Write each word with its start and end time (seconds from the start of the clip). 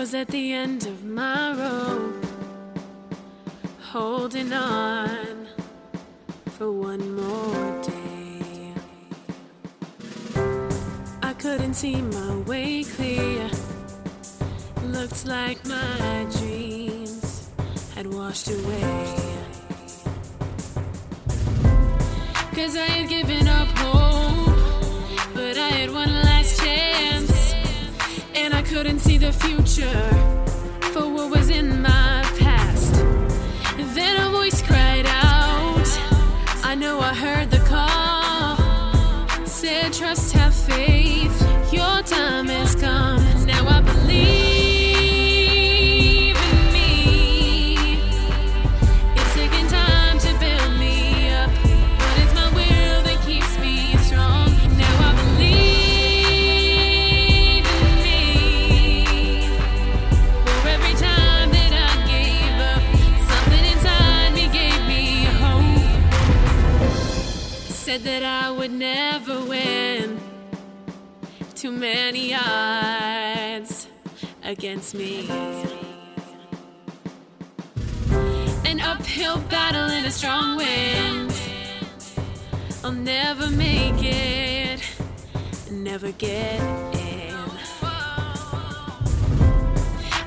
was 0.00 0.14
at 0.14 0.28
the 0.28 0.54
end 0.54 0.86
of 0.86 1.04
my 1.04 1.52
rope, 1.52 2.24
holding 3.80 4.50
on 4.50 5.46
for 6.56 6.72
one 6.72 7.04
more 7.14 7.82
day. 7.82 8.72
I 11.22 11.34
couldn't 11.34 11.74
see 11.74 12.00
my 12.00 12.34
way 12.50 12.82
clear. 12.82 13.50
Looked 14.84 15.26
like 15.26 15.58
my 15.66 16.26
dreams 16.38 17.50
had 17.94 18.06
washed 18.06 18.48
away. 18.48 19.16
Cause 22.56 22.74
I 22.74 22.88
had 22.96 23.06
given 23.10 23.46
up 23.46 23.68
hope, 23.76 25.34
but 25.34 25.58
I 25.58 25.68
had 25.78 25.90
one 25.90 26.09
couldn't 28.82 29.00
see 29.00 29.18
the 29.18 29.30
future 29.30 30.49
against 74.80 74.94
me. 74.94 75.28
An 78.64 78.80
uphill 78.80 79.38
battle 79.50 79.90
in 79.90 80.06
a 80.06 80.10
strong 80.10 80.56
wind. 80.56 81.34
I'll 82.82 82.92
never 82.92 83.50
make 83.50 84.02
it, 84.02 84.80
never 85.70 86.12
get 86.12 86.60
in. 86.94 87.34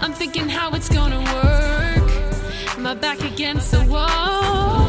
I'm 0.01 0.13
thinking 0.13 0.49
how 0.49 0.71
it's 0.75 0.89
gonna 0.89 1.21
work. 1.33 2.77
My 2.77 2.93
back 2.93 3.21
against 3.23 3.71
the 3.71 3.83
wall. 3.85 4.82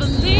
Believe. 0.00 0.39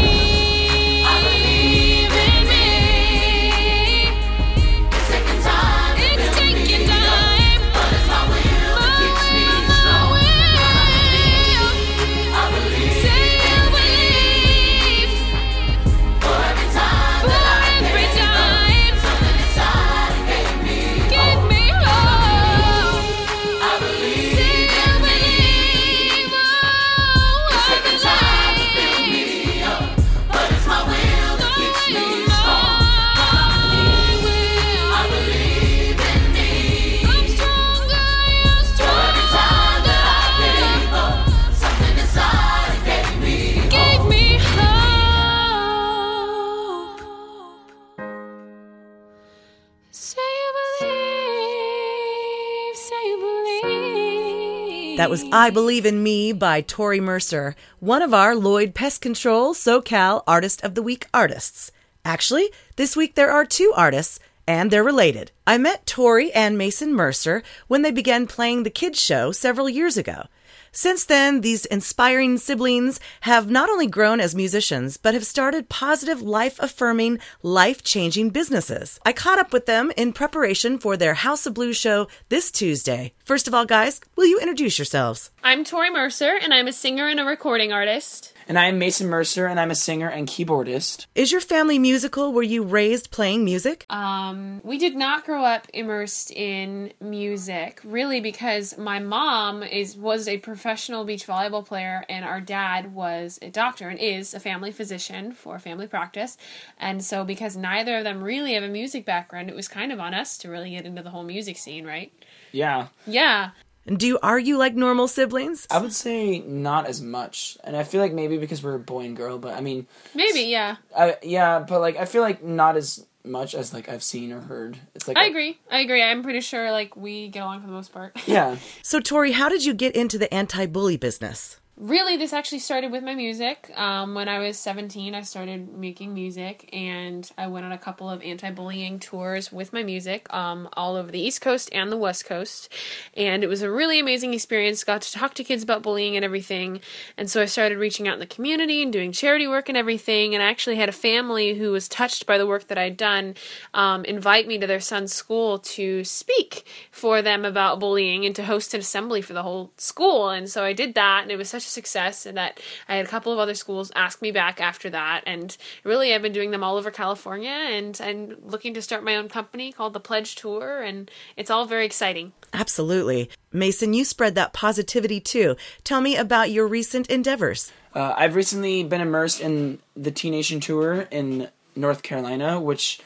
That 55.01 55.09
was 55.09 55.25
I 55.31 55.49
Believe 55.49 55.87
in 55.87 56.03
Me 56.03 56.31
by 56.31 56.61
Tori 56.61 56.99
Mercer, 56.99 57.55
one 57.79 58.03
of 58.03 58.13
our 58.13 58.35
Lloyd 58.35 58.75
Pest 58.75 59.01
Control 59.01 59.55
SoCal 59.55 60.21
Artist 60.27 60.63
of 60.63 60.75
the 60.75 60.83
Week 60.83 61.07
artists. 61.11 61.71
Actually, 62.05 62.51
this 62.75 62.95
week 62.95 63.15
there 63.15 63.31
are 63.31 63.43
two 63.43 63.73
artists, 63.75 64.19
and 64.45 64.69
they're 64.69 64.83
related. 64.83 65.31
I 65.47 65.57
met 65.57 65.87
Tori 65.87 66.31
and 66.33 66.55
Mason 66.55 66.93
Mercer 66.93 67.41
when 67.67 67.81
they 67.81 67.89
began 67.89 68.27
playing 68.27 68.61
the 68.61 68.69
kids' 68.69 69.01
show 69.01 69.31
several 69.31 69.67
years 69.67 69.97
ago. 69.97 70.27
Since 70.73 71.03
then, 71.03 71.41
these 71.41 71.65
inspiring 71.65 72.37
siblings 72.37 73.01
have 73.21 73.51
not 73.51 73.69
only 73.69 73.87
grown 73.87 74.21
as 74.21 74.33
musicians, 74.33 74.95
but 74.95 75.13
have 75.13 75.25
started 75.25 75.67
positive, 75.67 76.21
life 76.21 76.57
affirming, 76.59 77.19
life 77.43 77.83
changing 77.83 78.29
businesses. 78.29 78.97
I 79.05 79.11
caught 79.11 79.37
up 79.37 79.51
with 79.51 79.65
them 79.65 79.91
in 79.97 80.13
preparation 80.13 80.77
for 80.77 80.95
their 80.95 81.13
House 81.13 81.45
of 81.45 81.55
Blues 81.55 81.75
show 81.75 82.07
this 82.29 82.51
Tuesday. 82.51 83.11
First 83.25 83.49
of 83.49 83.53
all, 83.53 83.65
guys, 83.65 83.99
will 84.15 84.27
you 84.27 84.39
introduce 84.39 84.79
yourselves? 84.79 85.29
I'm 85.43 85.63
Tori 85.63 85.89
Mercer, 85.89 86.37
and 86.39 86.53
I'm 86.53 86.67
a 86.67 86.73
singer 86.73 87.07
and 87.07 87.19
a 87.19 87.25
recording 87.25 87.73
artist. 87.73 88.31
And 88.47 88.59
I'm 88.59 88.77
Mason 88.77 89.07
Mercer, 89.07 89.47
and 89.47 89.59
I'm 89.59 89.71
a 89.71 89.75
singer 89.75 90.07
and 90.07 90.27
keyboardist. 90.27 91.07
Is 91.15 91.31
your 91.31 91.41
family 91.41 91.79
musical? 91.79 92.31
Were 92.31 92.43
you 92.43 92.61
raised 92.61 93.09
playing 93.09 93.43
music? 93.43 93.85
Um, 93.89 94.61
we 94.63 94.77
did 94.77 94.95
not 94.95 95.25
grow 95.25 95.43
up 95.43 95.67
immersed 95.73 96.29
in 96.29 96.93
music, 96.99 97.81
really, 97.83 98.21
because 98.21 98.77
my 98.77 98.99
mom 98.99 99.63
is 99.63 99.97
was 99.97 100.27
a 100.27 100.37
professional 100.37 101.05
beach 101.05 101.25
volleyball 101.25 101.65
player, 101.65 102.05
and 102.07 102.23
our 102.23 102.39
dad 102.41 102.93
was 102.93 103.39
a 103.41 103.49
doctor 103.49 103.89
and 103.89 103.97
is 103.97 104.35
a 104.35 104.39
family 104.39 104.71
physician 104.71 105.31
for 105.31 105.57
family 105.57 105.87
practice. 105.87 106.37
And 106.77 107.03
so, 107.03 107.23
because 107.23 107.57
neither 107.57 107.97
of 107.97 108.03
them 108.03 108.23
really 108.23 108.53
have 108.53 108.63
a 108.63 108.67
music 108.67 109.05
background, 109.05 109.49
it 109.49 109.55
was 109.55 109.67
kind 109.67 109.91
of 109.91 109.99
on 109.99 110.13
us 110.13 110.37
to 110.39 110.49
really 110.49 110.71
get 110.71 110.85
into 110.85 111.01
the 111.01 111.09
whole 111.09 111.23
music 111.23 111.57
scene, 111.57 111.85
right? 111.85 112.11
Yeah, 112.51 112.87
Yeah. 113.07 113.51
And 113.85 113.97
do 113.99 114.05
you 114.07 114.19
argue 114.21 114.57
like 114.57 114.75
normal 114.75 115.07
siblings? 115.07 115.65
I 115.71 115.79
would 115.79 115.93
say 115.93 116.39
not 116.39 116.85
as 116.85 117.01
much, 117.01 117.57
and 117.63 117.75
I 117.75 117.83
feel 117.83 117.99
like 118.01 118.13
maybe 118.13 118.37
because 118.37 118.61
we're 118.61 118.75
a 118.75 118.79
boy 118.79 119.01
and 119.05 119.15
girl, 119.17 119.37
but 119.39 119.55
I 119.55 119.61
mean, 119.61 119.87
Maybe, 120.13 120.41
yeah. 120.41 120.75
I, 120.95 121.17
yeah, 121.23 121.59
but 121.67 121.81
like 121.81 121.97
I 121.97 122.05
feel 122.05 122.21
like 122.21 122.43
not 122.43 122.77
as 122.77 123.05
much 123.23 123.53
as 123.55 123.73
like 123.73 123.87
I've 123.89 124.03
seen 124.03 124.31
or 124.31 124.41
heard. 124.41 124.77
It's 124.95 125.07
like 125.07 125.17
I 125.17 125.25
a- 125.25 125.29
agree. 125.29 125.59
I 125.69 125.79
agree. 125.79 126.01
I'm 126.03 126.23
pretty 126.23 126.41
sure 126.41 126.71
like 126.71 126.95
we 126.95 127.27
get 127.29 127.41
along 127.43 127.61
for 127.61 127.67
the 127.67 127.73
most 127.73 127.93
part. 127.93 128.19
Yeah. 128.27 128.57
So, 128.81 128.99
Tori, 128.99 129.31
how 129.31 129.47
did 129.49 129.63
you 129.63 129.73
get 129.73 129.95
into 129.95 130.17
the 130.17 130.31
anti 130.33 130.65
bully 130.65 130.97
business? 130.97 131.57
Really 131.81 132.15
this 132.15 132.31
actually 132.31 132.59
started 132.59 132.91
with 132.91 133.03
my 133.03 133.15
music. 133.15 133.71
Um, 133.75 134.13
when 134.13 134.29
i 134.29 134.37
was 134.37 134.59
17 134.59 135.15
i 135.15 135.21
started 135.21 135.73
making 135.73 136.13
music 136.13 136.69
and 136.71 137.29
i 137.39 137.47
went 137.47 137.65
on 137.65 137.71
a 137.71 137.77
couple 137.77 138.07
of 138.07 138.21
anti-bullying 138.21 138.99
tours 138.99 139.51
with 139.51 139.73
my 139.73 139.81
music 139.81 140.31
um, 140.31 140.69
all 140.73 140.95
over 140.95 141.11
the 141.11 141.19
east 141.19 141.41
coast 141.41 141.69
and 141.73 141.91
the 141.91 141.97
west 141.97 142.25
coast. 142.25 142.71
And 143.17 143.43
it 143.43 143.47
was 143.47 143.63
a 143.63 143.71
really 143.71 143.99
amazing 143.99 144.33
experience. 144.35 144.83
Got 144.83 145.01
to 145.01 145.11
talk 145.11 145.33
to 145.35 145.43
kids 145.43 145.63
about 145.63 145.81
bullying 145.81 146.15
and 146.15 146.23
everything. 146.23 146.81
And 147.17 147.31
so 147.31 147.41
i 147.41 147.45
started 147.45 147.79
reaching 147.79 148.07
out 148.07 148.13
in 148.13 148.19
the 148.19 148.27
community 148.27 148.83
and 148.83 148.93
doing 148.93 149.11
charity 149.11 149.47
work 149.47 149.67
and 149.67 149.77
everything. 149.77 150.35
And 150.35 150.43
i 150.43 150.49
actually 150.49 150.75
had 150.75 150.89
a 150.89 150.93
family 150.93 151.55
who 151.55 151.71
was 151.71 151.89
touched 151.89 152.27
by 152.27 152.37
the 152.37 152.45
work 152.45 152.67
that 152.67 152.77
i'd 152.77 152.97
done 152.97 153.33
um, 153.73 154.05
invite 154.05 154.47
me 154.47 154.59
to 154.59 154.67
their 154.67 154.79
son's 154.79 155.13
school 155.13 155.57
to 155.57 156.03
speak 156.03 156.63
for 156.91 157.23
them 157.23 157.43
about 157.43 157.79
bullying 157.79 158.23
and 158.23 158.35
to 158.35 158.43
host 158.43 158.75
an 158.75 158.81
assembly 158.81 159.23
for 159.23 159.33
the 159.33 159.41
whole 159.41 159.71
school. 159.77 160.29
And 160.29 160.47
so 160.47 160.63
i 160.63 160.73
did 160.73 160.93
that 160.93 161.23
and 161.23 161.31
it 161.31 161.37
was 161.37 161.49
such 161.49 161.65
a 161.65 161.70
success 161.71 162.25
and 162.25 162.37
that 162.37 162.59
I 162.87 162.95
had 162.95 163.05
a 163.05 163.09
couple 163.09 163.33
of 163.33 163.39
other 163.39 163.55
schools 163.55 163.91
ask 163.95 164.21
me 164.21 164.31
back 164.31 164.61
after 164.61 164.89
that 164.89 165.23
and 165.25 165.55
really 165.83 166.13
I've 166.13 166.21
been 166.21 166.33
doing 166.33 166.51
them 166.51 166.63
all 166.63 166.77
over 166.77 166.91
California 166.91 167.49
and 167.49 167.99
I'm 168.03 168.35
looking 168.43 168.73
to 168.73 168.81
start 168.81 169.03
my 169.03 169.15
own 169.15 169.29
company 169.29 169.71
called 169.71 169.93
the 169.93 169.99
Pledge 169.99 170.35
Tour 170.35 170.81
and 170.81 171.09
it's 171.35 171.49
all 171.49 171.65
very 171.65 171.85
exciting. 171.85 172.33
Absolutely. 172.53 173.29
Mason, 173.51 173.93
you 173.93 174.05
spread 174.05 174.35
that 174.35 174.53
positivity 174.53 175.19
too. 175.19 175.55
Tell 175.83 176.01
me 176.01 176.15
about 176.15 176.51
your 176.51 176.67
recent 176.67 177.07
endeavors. 177.07 177.71
Uh, 177.93 178.13
I've 178.15 178.35
recently 178.35 178.83
been 178.83 179.01
immersed 179.01 179.41
in 179.41 179.79
the 179.95 180.11
T 180.11 180.29
Nation 180.29 180.59
tour 180.59 181.07
in 181.11 181.49
North 181.75 182.03
Carolina, 182.03 182.59
which 182.59 183.01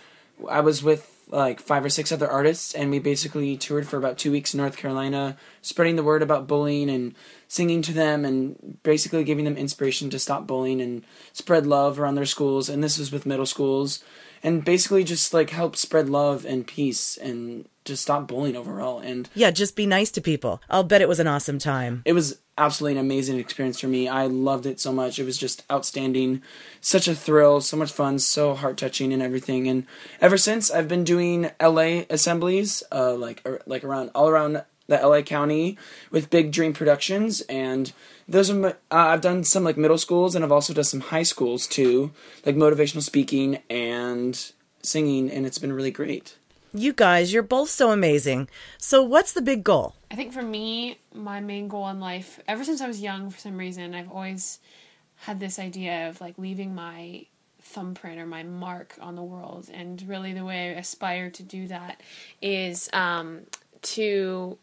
I 0.50 0.62
was 0.62 0.84
with 0.84 1.15
like 1.28 1.60
five 1.60 1.84
or 1.84 1.90
six 1.90 2.12
other 2.12 2.30
artists, 2.30 2.74
and 2.74 2.92
we 2.92 3.00
basically 3.00 3.58
toured 3.58 3.88
for 3.88 3.98
about 3.98 4.18
two 4.18 4.32
weeks 4.32 4.54
in 4.54 4.60
North 4.60 4.78
Carolina, 4.78 5.38
spreading 5.62 5.96
the 5.96 6.04
word 6.04 6.22
about 6.22 6.48
bullying 6.48 6.90
and 6.90 7.16
singing 7.48 7.82
to 7.82 7.94
them, 7.94 8.26
and 8.26 8.78
basically 8.84 9.24
giving 9.24 9.46
them 9.46 9.58
inspiration 9.58 10.10
to 10.12 10.20
stop 10.20 10.46
bullying 10.46 10.82
and 10.82 11.04
spread 11.34 11.66
love 11.66 12.00
around 12.00 12.16
their 12.16 12.26
schools. 12.26 12.70
And 12.70 12.84
this 12.84 12.98
was 13.00 13.12
with 13.12 13.26
middle 13.26 13.46
schools, 13.46 14.04
and 14.44 14.64
basically 14.64 15.04
just 15.04 15.34
like 15.34 15.50
help 15.50 15.76
spread 15.76 16.10
love 16.10 16.46
and 16.46 16.68
peace 16.68 17.18
and 17.18 17.68
just 17.86 18.04
stop 18.04 18.28
bullying 18.28 18.56
overall. 18.56 19.00
And 19.00 19.30
Yeah, 19.34 19.52
just 19.52 19.76
be 19.76 19.86
nice 19.86 20.12
to 20.12 20.22
people. 20.22 20.62
I'll 20.70 20.84
bet 20.84 21.02
it 21.02 21.08
was 21.08 21.20
an 21.20 21.28
awesome 21.28 21.60
time. 21.60 22.02
it 22.06 22.14
was 22.14 22.40
absolutely 22.58 22.98
an 22.98 23.06
amazing 23.06 23.40
experience 23.40 23.80
for 23.80 23.88
me. 23.88 24.08
I 24.08 24.28
loved 24.28 24.66
it 24.66 24.80
so 24.80 24.92
much. 24.92 25.20
It 25.20 25.26
was 25.26 25.38
just 25.38 25.64
outstanding. 25.72 26.42
Such 26.82 27.08
a 27.08 27.16
thrill, 27.16 27.62
so 27.62 27.78
much 27.78 27.92
fun, 27.92 28.20
so 28.20 28.54
heart 28.54 28.78
touching 28.78 29.12
and 29.12 29.22
everything. 29.22 29.68
And 29.68 29.86
ever 30.22 30.38
since 30.38 30.72
I've 30.72 30.88
been 30.88 31.04
doing 31.04 31.52
LA 31.62 32.04
assemblies, 32.10 32.84
uh, 32.92 33.16
like 33.16 33.42
or, 33.46 33.62
like 33.66 33.84
around 33.84 34.12
all 34.16 34.30
around 34.30 34.64
the 34.88 34.98
LA 34.98 35.22
County 35.22 35.78
with 36.12 36.30
Big 36.30 36.52
Dream 36.52 36.74
Productions, 36.74 37.42
and 37.42 37.92
those 38.28 38.52
are 38.52 38.56
my, 38.56 38.70
uh, 38.70 38.74
I've 38.92 39.22
done 39.22 39.44
some 39.44 39.64
like 39.64 39.78
middle 39.78 39.98
schools, 39.98 40.36
and 40.36 40.46
I've 40.46 40.52
also 40.52 40.74
done 40.74 40.84
some 40.84 41.02
high 41.02 41.24
schools 41.24 41.68
too, 41.68 42.12
like 42.46 42.56
motivational 42.56 43.02
speaking 43.02 43.60
and 43.70 44.52
singing, 44.82 45.32
and 45.32 45.46
it's 45.46 45.58
been 45.58 45.74
really 45.74 45.92
great. 45.92 46.38
You 46.78 46.92
guys, 46.92 47.32
you're 47.32 47.42
both 47.42 47.70
so 47.70 47.92
amazing. 47.92 48.50
So, 48.78 49.02
what's 49.02 49.32
the 49.32 49.42
big 49.42 49.64
goal? 49.64 49.96
I 50.12 50.16
think 50.16 50.34
for 50.34 50.42
me, 50.42 51.00
my 51.14 51.40
main 51.40 51.70
goal 51.70 51.88
in 51.88 52.02
life, 52.02 52.38
ever 52.50 52.66
since 52.66 52.82
I 52.82 52.88
was 52.88 53.00
young, 53.00 53.30
for 53.30 53.40
some 53.40 53.56
reason, 53.56 53.96
I've 53.96 54.12
always 54.12 54.60
had 55.16 55.40
this 55.40 55.58
idea 55.58 56.10
of 56.10 56.20
like 56.20 56.38
leaving 56.38 56.76
my 56.76 57.28
thumbprint 57.62 58.20
or 58.20 58.26
my 58.26 58.44
mark 58.44 58.98
on 59.00 59.16
the 59.16 59.24
world. 59.24 59.70
And 59.74 60.06
really, 60.06 60.34
the 60.34 60.44
way 60.44 60.76
I 60.76 60.80
aspire 60.80 61.30
to 61.30 61.44
do 61.44 61.70
that 61.70 62.02
is 62.42 62.90
um, 62.92 63.44
to 63.84 64.58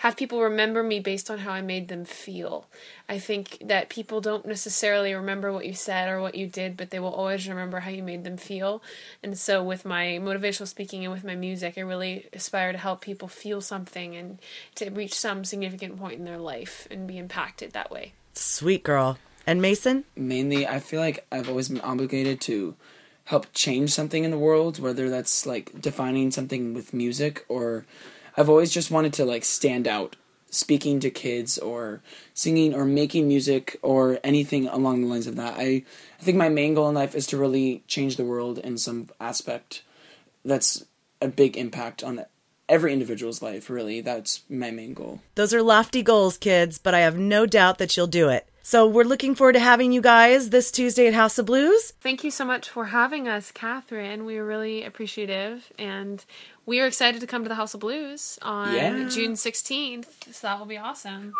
have 0.00 0.16
people 0.16 0.40
remember 0.40 0.82
me 0.82 0.98
based 0.98 1.30
on 1.30 1.40
how 1.40 1.52
I 1.52 1.60
made 1.60 1.88
them 1.88 2.06
feel. 2.06 2.66
I 3.06 3.18
think 3.18 3.58
that 3.62 3.90
people 3.90 4.22
don't 4.22 4.46
necessarily 4.46 5.12
remember 5.12 5.52
what 5.52 5.66
you 5.66 5.74
said 5.74 6.08
or 6.08 6.22
what 6.22 6.34
you 6.34 6.46
did, 6.46 6.74
but 6.74 6.88
they 6.88 6.98
will 6.98 7.12
always 7.12 7.46
remember 7.46 7.80
how 7.80 7.90
you 7.90 8.02
made 8.02 8.24
them 8.24 8.38
feel. 8.38 8.82
And 9.22 9.38
so, 9.38 9.62
with 9.62 9.84
my 9.84 10.18
motivational 10.18 10.66
speaking 10.66 11.04
and 11.04 11.12
with 11.12 11.22
my 11.22 11.34
music, 11.34 11.74
I 11.76 11.82
really 11.82 12.26
aspire 12.32 12.72
to 12.72 12.78
help 12.78 13.02
people 13.02 13.28
feel 13.28 13.60
something 13.60 14.16
and 14.16 14.38
to 14.76 14.88
reach 14.88 15.12
some 15.12 15.44
significant 15.44 15.98
point 15.98 16.14
in 16.14 16.24
their 16.24 16.38
life 16.38 16.88
and 16.90 17.06
be 17.06 17.18
impacted 17.18 17.72
that 17.72 17.90
way. 17.90 18.14
Sweet 18.32 18.82
girl. 18.82 19.18
And 19.46 19.60
Mason? 19.60 20.04
mainly 20.16 20.66
i 20.66 20.78
feel 20.78 21.00
like 21.00 21.26
i've 21.32 21.48
always 21.48 21.68
been 21.68 21.80
obligated 21.80 22.40
to 22.42 22.76
help 23.24 23.46
change 23.52 23.90
something 23.90 24.22
in 24.22 24.30
the 24.30 24.38
world 24.38 24.78
whether 24.78 25.08
that's 25.10 25.46
like 25.46 25.80
defining 25.80 26.30
something 26.30 26.74
with 26.74 26.94
music 26.94 27.44
or 27.48 27.84
i've 28.40 28.48
always 28.48 28.70
just 28.70 28.90
wanted 28.90 29.12
to 29.12 29.24
like 29.24 29.44
stand 29.44 29.86
out 29.86 30.16
speaking 30.50 30.98
to 31.00 31.10
kids 31.10 31.58
or 31.58 32.02
singing 32.34 32.74
or 32.74 32.84
making 32.84 33.28
music 33.28 33.78
or 33.82 34.18
anything 34.24 34.66
along 34.66 35.00
the 35.00 35.06
lines 35.06 35.28
of 35.28 35.36
that. 35.36 35.54
I 35.56 35.84
i 36.18 36.22
think 36.22 36.36
my 36.36 36.48
main 36.48 36.74
goal 36.74 36.88
in 36.88 36.94
life 36.94 37.14
is 37.14 37.26
to 37.28 37.36
really 37.36 37.84
change 37.86 38.16
the 38.16 38.24
world 38.24 38.58
in 38.58 38.76
some 38.76 39.08
aspect 39.20 39.82
that's 40.44 40.84
a 41.22 41.28
big 41.28 41.56
impact 41.56 42.02
on 42.02 42.24
every 42.68 42.92
individual's 42.92 43.42
life 43.42 43.70
really. 43.70 44.00
That's 44.00 44.42
my 44.48 44.70
main 44.70 44.94
goal. 44.94 45.20
Those 45.34 45.54
are 45.54 45.62
lofty 45.62 46.02
goals, 46.02 46.38
kids, 46.38 46.78
but 46.78 46.94
I 46.94 47.00
have 47.00 47.16
no 47.18 47.46
doubt 47.46 47.78
that 47.78 47.96
you'll 47.96 48.06
do 48.06 48.28
it. 48.28 48.48
So, 48.62 48.86
we're 48.86 49.04
looking 49.04 49.34
forward 49.34 49.54
to 49.54 49.58
having 49.60 49.90
you 49.90 50.00
guys 50.02 50.50
this 50.50 50.70
Tuesday 50.70 51.06
at 51.06 51.14
House 51.14 51.38
of 51.38 51.46
Blues. 51.46 51.92
Thank 52.00 52.22
you 52.22 52.30
so 52.30 52.44
much 52.44 52.68
for 52.68 52.86
having 52.86 53.26
us, 53.26 53.50
Catherine. 53.50 54.26
We 54.26 54.36
are 54.36 54.44
really 54.44 54.84
appreciative, 54.84 55.72
and 55.78 56.22
we 56.66 56.78
are 56.80 56.86
excited 56.86 57.20
to 57.22 57.26
come 57.26 57.42
to 57.42 57.48
the 57.48 57.54
House 57.54 57.72
of 57.74 57.80
Blues 57.80 58.38
on 58.42 58.74
Yeah. 58.74 59.08
June 59.08 59.32
16th. 59.32 60.32
So 60.32 60.46
that 60.46 60.58
will 60.58 60.66
be 60.66 60.76
awesome. 60.76 61.32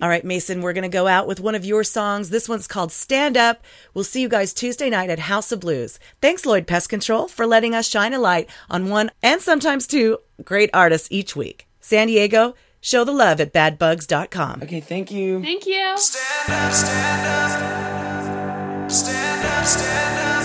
All 0.00 0.08
right, 0.08 0.24
Mason, 0.24 0.62
we're 0.62 0.72
going 0.72 0.82
to 0.82 0.88
go 0.88 1.06
out 1.06 1.26
with 1.28 1.40
one 1.40 1.54
of 1.54 1.64
your 1.66 1.84
songs. 1.84 2.30
This 2.30 2.48
one's 2.48 2.66
called 2.66 2.90
Stand 2.90 3.36
Up. 3.36 3.62
We'll 3.92 4.02
see 4.02 4.22
you 4.22 4.30
guys 4.30 4.54
Tuesday 4.54 4.88
night 4.88 5.10
at 5.10 5.18
House 5.18 5.52
of 5.52 5.60
Blues. 5.60 5.98
Thanks, 6.22 6.46
Lloyd 6.46 6.66
Pest 6.66 6.88
Control, 6.88 7.28
for 7.28 7.46
letting 7.46 7.74
us 7.74 7.86
shine 7.86 8.14
a 8.14 8.18
light 8.18 8.48
on 8.70 8.88
one 8.88 9.10
and 9.22 9.42
sometimes 9.42 9.86
two 9.86 10.18
great 10.42 10.70
artists 10.72 11.08
each 11.10 11.36
week. 11.36 11.68
San 11.82 12.06
Diego, 12.06 12.54
show 12.80 13.04
the 13.04 13.12
love 13.12 13.40
at 13.40 13.52
badbugs.com. 13.52 14.60
okay 14.62 14.80
thank 14.80 15.10
you 15.10 15.42
Thank 15.42 15.66
you. 15.66 15.98
Stand 15.98 16.64
up, 16.66 16.72
stand 16.72 17.26
up. 17.26 18.90
Stand 18.90 19.46
up, 19.46 19.64
stand 19.66 20.18
up. 20.18 20.40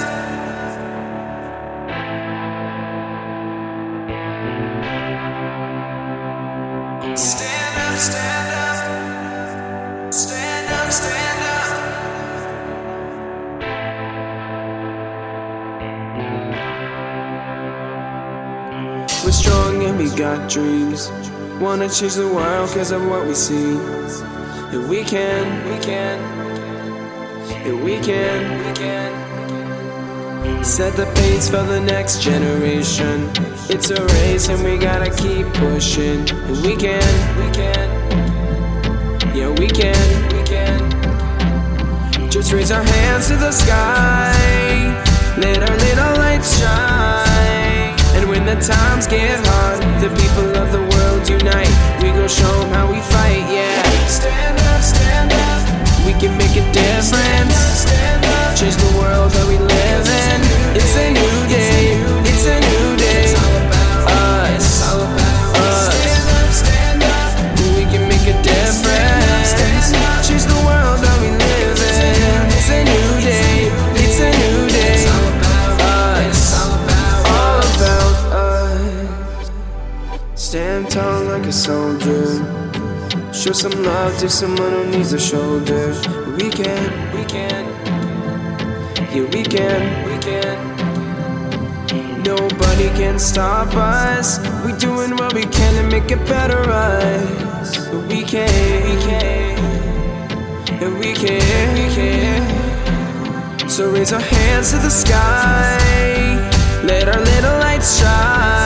Stand 7.18 7.78
up, 7.78 7.98
stand 7.98 8.52
up. 8.52 10.14
Stand 10.14 10.72
up, 10.72 10.92
stand 10.92 11.42
up. 11.42 12.66
We're 19.24 19.32
strong 19.32 19.84
and 19.84 19.98
we 19.98 20.10
got 20.16 20.50
dreams. 20.50 21.10
Wanna 21.60 21.88
change 21.88 22.16
the 22.16 22.28
world 22.28 22.70
cause 22.72 22.92
of 22.92 23.08
what 23.08 23.26
we 23.26 23.34
see. 23.34 23.76
Yeah, 23.76 24.88
we 24.90 25.04
can, 25.06 25.46
we 25.70 25.80
can. 25.82 26.20
Yeah, 27.48 27.82
we 27.82 27.98
can, 28.00 28.66
we 28.66 28.74
can. 28.74 30.64
Set 30.64 30.96
the 30.98 31.06
pace 31.16 31.50
for 31.50 31.64
the 31.64 31.80
next 31.80 32.22
generation. 32.22 33.32
It's 33.70 33.90
a 33.90 34.06
race 34.06 34.50
and 34.50 34.62
we 34.66 34.78
gotta 34.78 35.10
keep 35.16 35.48
pushing. 35.54 36.30
And 36.30 36.62
we 36.62 36.76
can, 36.76 37.38
we 37.40 37.50
can. 37.54 37.90
Yeah, 39.34 39.50
we 39.50 39.68
can, 39.68 40.36
we 40.36 40.44
can. 40.44 42.30
Just 42.30 42.52
raise 42.52 42.70
our 42.70 42.84
hands 42.84 43.30
to 43.30 43.38
the 43.38 43.52
sky. 43.54 44.34
Let 45.38 45.70
our 45.70 45.78
little 45.78 46.18
lights 46.20 46.60
shine. 46.60 47.96
And 48.16 48.30
when 48.30 48.46
the 48.46 48.56
times 48.56 49.08
get 49.08 49.40
hard, 49.48 49.82
the 50.02 50.10
people 50.22 50.56
of 50.58 50.72
the 50.72 50.85
show 52.28 52.62
'em 52.62 52.70
how 52.72 52.88
we 52.92 53.00
fight, 53.02 53.46
yeah. 53.52 54.08
Stand 54.08 54.58
up, 54.72 54.82
stand 54.82 55.32
up. 55.32 55.62
We 56.06 56.14
can 56.14 56.36
make 56.38 56.56
a 56.58 56.64
difference. 56.72 56.85
Stand 80.46 80.92
tall 80.92 81.24
like 81.24 81.48
a 81.48 81.52
soldier. 81.52 82.24
Show 83.34 83.52
some 83.52 83.72
love 83.82 84.16
to 84.20 84.30
someone 84.30 84.74
who 84.74 84.86
needs 84.92 85.12
a 85.12 85.20
shoulder. 85.20 85.88
We 86.38 86.52
can, 86.52 87.16
we 87.18 87.26
can. 87.26 87.66
Yeah, 89.12 89.26
we 89.34 89.42
can, 89.42 89.82
we 90.06 90.20
can. 90.20 90.58
Nobody 92.22 92.90
can 92.90 93.18
stop 93.18 93.74
us. 93.74 94.38
We 94.64 94.74
doing 94.78 95.18
what 95.18 95.34
we 95.34 95.48
can 95.48 95.74
to 95.82 95.90
make 95.90 96.12
it 96.12 96.24
better, 96.28 96.62
us. 96.70 97.90
We 98.08 98.22
can, 98.22 98.48
we 98.88 99.02
can, 99.02 99.58
and 100.80 101.00
we 101.00 101.14
can, 101.14 101.74
we 101.74 101.88
can. 101.96 103.68
So 103.68 103.90
raise 103.90 104.14
our 104.14 104.22
hands 104.22 104.70
to 104.74 104.78
the 104.78 104.92
sky. 104.92 105.80
Let 106.84 107.08
our 107.08 107.20
little 107.20 107.58
lights 107.58 108.00
shine. 108.00 108.65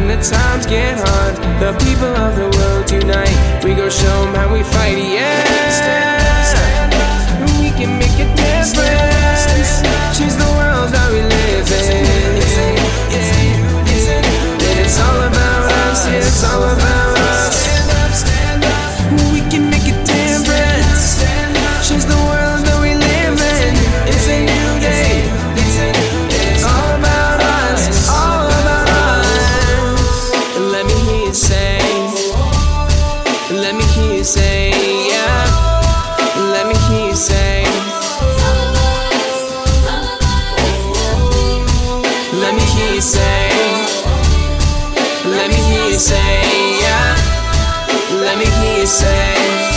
When 0.00 0.08
the 0.08 0.24
times 0.24 0.64
get 0.64 0.96
hard, 0.96 1.36
the 1.60 1.76
people 1.84 2.08
of 2.08 2.34
the 2.34 2.48
world 2.56 2.90
unite. 2.90 3.36
We 3.62 3.74
go 3.74 3.90
show 3.90 4.16
'em 4.24 4.34
how 4.34 4.48
we 4.50 4.62
fight, 4.62 4.96
yeah. 4.96 5.44
We 7.60 7.68
can 7.78 7.98
make 7.98 8.16
a 8.18 8.28
difference. 8.34 9.82
Change 10.16 10.36
the 10.42 10.49
say, 46.00 46.80
yeah. 46.80 47.14
Let 48.22 48.38
me 48.38 48.46
hear 48.46 48.80
you 48.80 48.86
say. 48.86 49.69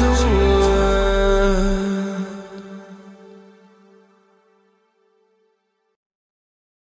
The. 0.00 0.29